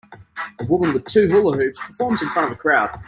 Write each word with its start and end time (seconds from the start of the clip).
A 0.59 0.65
woman 0.65 0.93
with 0.93 1.05
two 1.05 1.27
hula 1.27 1.55
hoops 1.55 1.77
performs 1.79 2.23
in 2.23 2.29
front 2.29 2.49
of 2.51 2.57
a 2.57 2.59
crowd. 2.59 2.89